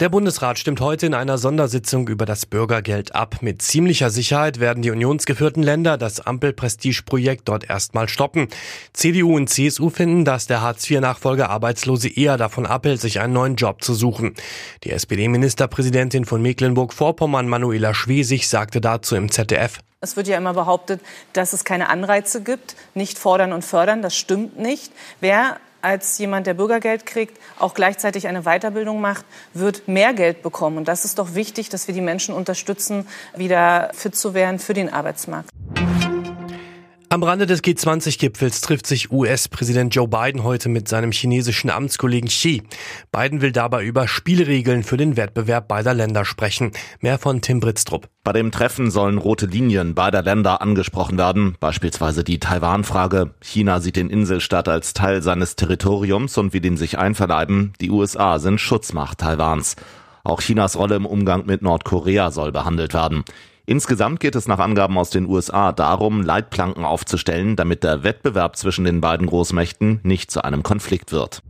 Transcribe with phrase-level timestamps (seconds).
[0.00, 3.36] Der Bundesrat stimmt heute in einer Sondersitzung über das Bürgergeld ab.
[3.42, 8.48] Mit ziemlicher Sicherheit werden die unionsgeführten Länder das Ampel-Prestige-Projekt dort erstmal stoppen.
[8.92, 13.84] CDU und CSU finden, dass der Hartz-IV-Nachfolger Arbeitslose eher davon abhält, sich einen neuen Job
[13.84, 14.34] zu suchen.
[14.82, 19.78] Die SPD-Ministerpräsidentin von Mecklenburg-Vorpommern, Manuela Schwesig, sagte dazu im ZDF.
[20.00, 21.02] Es wird ja immer behauptet,
[21.34, 24.02] dass es keine Anreize gibt, nicht fordern und fördern.
[24.02, 24.90] Das stimmt nicht.
[25.20, 30.78] Wer als jemand, der Bürgergeld kriegt, auch gleichzeitig eine Weiterbildung macht, wird mehr Geld bekommen.
[30.78, 34.74] Und das ist doch wichtig, dass wir die Menschen unterstützen, wieder fit zu werden für
[34.74, 35.53] den Arbeitsmarkt.
[37.14, 42.64] Am Rande des G20-Gipfels trifft sich US-Präsident Joe Biden heute mit seinem chinesischen Amtskollegen Xi.
[43.12, 46.72] Biden will dabei über Spielregeln für den Wettbewerb beider Länder sprechen.
[46.98, 48.08] Mehr von Tim Britztrup.
[48.24, 53.32] Bei dem Treffen sollen rote Linien beider Länder angesprochen werden, beispielsweise die Taiwan-Frage.
[53.40, 57.74] China sieht den Inselstaat als Teil seines Territoriums und will ihn sich einverleiben.
[57.80, 59.76] Die USA sind Schutzmacht Taiwans.
[60.24, 63.22] Auch Chinas Rolle im Umgang mit Nordkorea soll behandelt werden.
[63.66, 68.84] Insgesamt geht es nach Angaben aus den USA darum, Leitplanken aufzustellen, damit der Wettbewerb zwischen
[68.84, 71.42] den beiden Großmächten nicht zu einem Konflikt wird.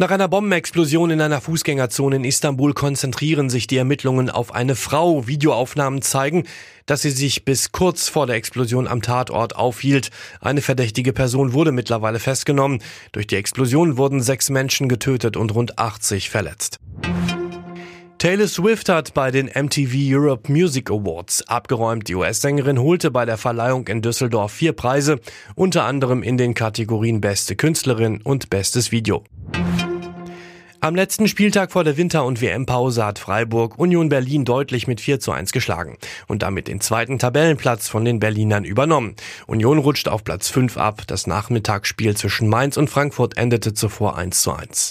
[0.00, 5.26] Nach einer Bombenexplosion in einer Fußgängerzone in Istanbul konzentrieren sich die Ermittlungen auf eine Frau.
[5.26, 6.44] Videoaufnahmen zeigen,
[6.86, 10.10] dass sie sich bis kurz vor der Explosion am Tatort aufhielt.
[10.40, 12.80] Eine verdächtige Person wurde mittlerweile festgenommen.
[13.10, 16.77] Durch die Explosion wurden sechs Menschen getötet und rund 80 verletzt.
[18.18, 22.08] Taylor Swift hat bei den MTV Europe Music Awards abgeräumt.
[22.08, 25.20] Die US-Sängerin holte bei der Verleihung in Düsseldorf vier Preise,
[25.54, 29.22] unter anderem in den Kategorien Beste Künstlerin und Bestes Video.
[30.80, 35.20] Am letzten Spieltag vor der Winter- und WM-Pause hat Freiburg Union Berlin deutlich mit 4
[35.20, 35.96] zu 1 geschlagen
[36.26, 39.14] und damit den zweiten Tabellenplatz von den Berlinern übernommen.
[39.46, 41.02] Union rutscht auf Platz 5 ab.
[41.06, 44.90] Das Nachmittagsspiel zwischen Mainz und Frankfurt endete zuvor 1 zu 1.